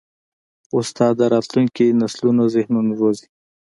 [0.77, 3.27] استاد د راتلونکي نسلونو ذهنونه روزي.